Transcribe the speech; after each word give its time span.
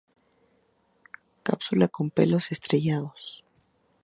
Cápsula 1.43 1.87
con 1.87 2.07
pelos 2.09 2.49
estrellados. 2.55 3.43